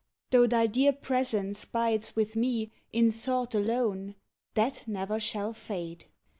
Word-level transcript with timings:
Though 0.31 0.47
thy 0.47 0.65
dear 0.65 0.93
presence 0.93 1.63
bides 1.63 2.15
with 2.15 2.35
me 2.35 2.71
In 2.91 3.11
thought 3.11 3.53
alone, 3.53 4.15
that 4.55 4.87
ne'er 4.87 5.19
shall 5.19 5.53
fade! 5.53 6.05